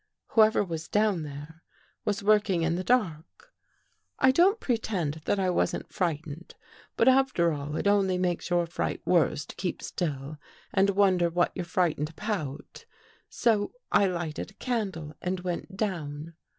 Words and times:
Whoever 0.29 0.63
was 0.63 0.87
down 0.87 1.21
there, 1.21 1.61
was 2.05 2.23
working 2.23 2.63
in 2.63 2.73
the 2.73 2.83
dark." 2.83 3.53
I 4.17 4.31
don't 4.31 4.59
pretend 4.59 5.21
that 5.25 5.37
I 5.39 5.51
wasn't 5.51 5.93
frightened, 5.93 6.55
but 6.97 7.07
after 7.07 7.53
all, 7.53 7.75
it 7.75 7.85
only 7.85 8.17
makes 8.17 8.49
your 8.49 8.65
fright 8.65 9.03
worse 9.05 9.45
to 9.45 9.55
keep 9.55 9.83
still 9.83 10.39
and 10.73 10.89
wonder 10.89 11.29
what 11.29 11.51
you're 11.53 11.65
frightened 11.65 12.09
about, 12.09 12.85
so 13.29 13.73
I 13.91 14.07
lighted 14.07 14.49
a 14.49 14.53
candle 14.55 15.13
and 15.21 15.41
went 15.41 15.77
down. 15.77 16.33